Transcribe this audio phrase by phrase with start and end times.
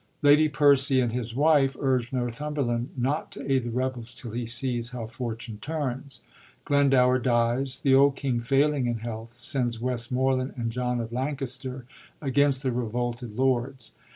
[0.23, 4.89] Lady Percy and his wife urge Northumberland not to aid the rebels till he sees
[4.89, 6.21] how fortune turns.
[6.65, 7.77] Glendower dies.
[7.79, 11.85] The old king, failing in health, sends Westmoreland and John of Lancaster
[12.19, 13.91] against the revolted lords.